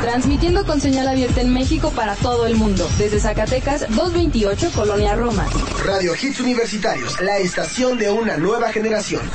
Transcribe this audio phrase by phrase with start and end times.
[0.02, 2.90] Transmitiendo con señal abierta en México para todo el mundo.
[2.98, 5.46] Desde Zacatecas 228, Colonia Roma.
[5.86, 9.30] Radio Hits Universitarios, la estación de una nueva generación.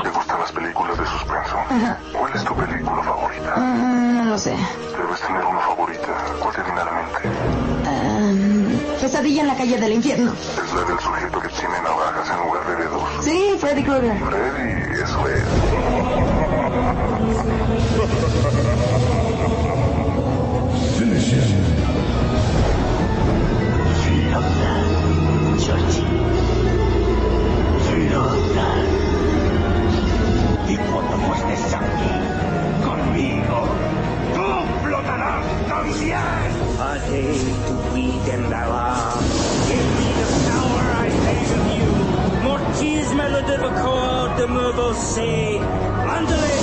[0.03, 1.57] ¿Te gustan las películas de suspenso?
[2.13, 3.57] ¿Cuál es tu película favorita?
[3.57, 4.51] no lo sé.
[4.51, 6.25] Debes tener una favorita.
[6.39, 7.29] ¿Cuál te viene a la mente?
[7.89, 10.35] Um, pesadilla en la calle del infierno.
[10.35, 13.25] Es la del sujeto que tiene navajas en lugar de dedos.
[13.25, 14.19] Sí, Freddy Krueger.
[14.19, 15.84] Freddy, eso es.
[20.99, 21.51] Finish him.
[25.61, 25.95] Church.
[30.69, 32.13] Y cuando fuiste santi,
[32.85, 33.59] conmigo,
[34.35, 34.47] tú
[34.83, 36.51] flotarás también.
[36.81, 37.27] Haré
[37.69, 38.63] tu vida en la
[39.69, 41.91] Give me the power I made of you.
[42.43, 44.15] Mortis me de record
[44.95, 45.59] say.
[46.15, 46.54] Andale.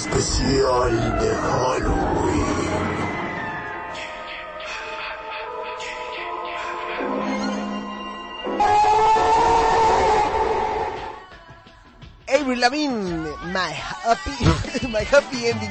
[0.00, 2.96] Especial de Halloween.
[12.28, 15.68] Avril Lavigne, my happy, my happy ending.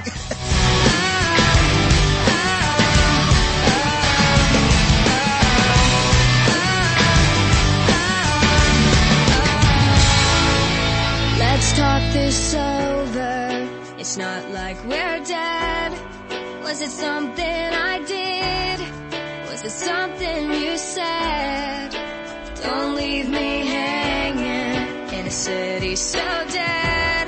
[11.40, 12.69] Let's talk this over.
[14.10, 15.92] It's not like we're dead.
[16.64, 18.80] Was it something I did?
[19.52, 21.90] Was it something you said?
[22.64, 27.28] Don't leave me hanging in a city so dead.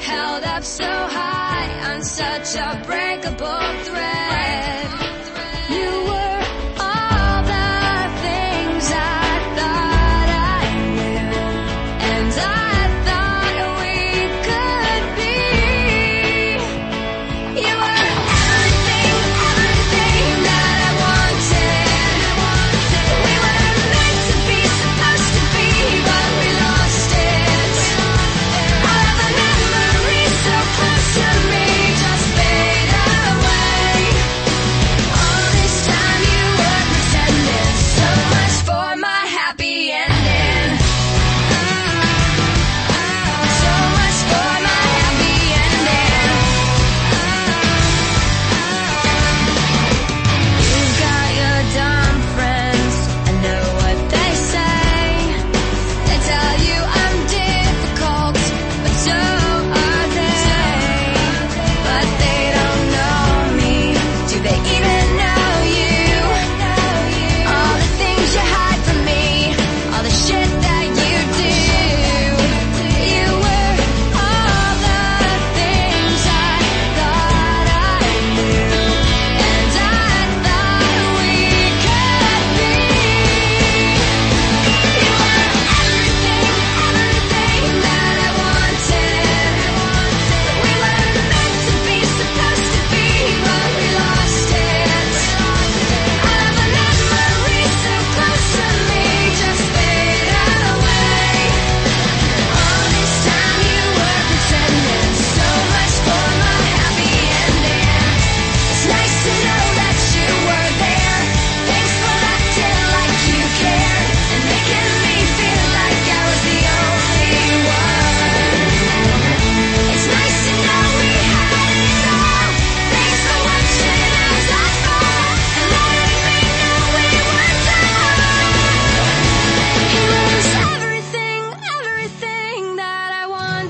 [0.00, 4.23] Held up so high on such a breakable thread.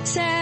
[0.05, 0.34] Say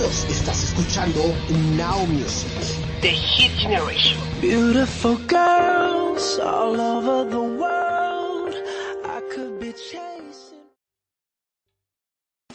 [0.00, 1.20] Estás escuchando
[1.76, 2.48] Now Music.
[3.00, 4.16] The Hit Generation.
[4.40, 8.54] Beautiful girls all over the world.
[9.04, 10.62] I could be chasing.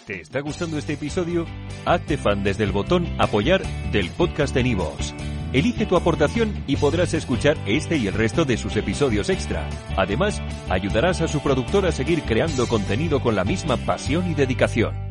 [0.08, 1.46] ¿Te está gustando este episodio?
[1.86, 3.62] Hazte fan desde el botón Apoyar
[3.92, 5.14] del podcast de Nivos.
[5.52, 9.70] Elige tu aportación y podrás escuchar este y el resto de sus episodios extra.
[9.98, 15.03] Además, ayudarás a su productor a seguir creando contenido con la misma pasión y dedicación.